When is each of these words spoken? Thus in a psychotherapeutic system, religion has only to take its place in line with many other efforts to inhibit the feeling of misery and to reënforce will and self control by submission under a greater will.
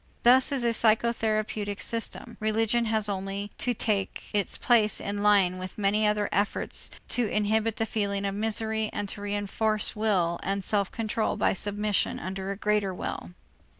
Thus 0.23 0.51
in 0.51 0.63
a 0.63 0.69
psychotherapeutic 0.73 1.79
system, 1.79 2.35
religion 2.39 2.85
has 2.85 3.07
only 3.07 3.51
to 3.59 3.75
take 3.75 4.31
its 4.33 4.57
place 4.57 4.99
in 4.99 5.21
line 5.21 5.59
with 5.59 5.77
many 5.77 6.07
other 6.07 6.27
efforts 6.31 6.89
to 7.09 7.29
inhibit 7.29 7.75
the 7.75 7.85
feeling 7.85 8.25
of 8.25 8.33
misery 8.33 8.89
and 8.91 9.07
to 9.09 9.21
reënforce 9.21 9.95
will 9.95 10.39
and 10.41 10.63
self 10.63 10.91
control 10.91 11.35
by 11.37 11.53
submission 11.53 12.17
under 12.17 12.49
a 12.49 12.57
greater 12.57 12.95
will. 12.95 13.35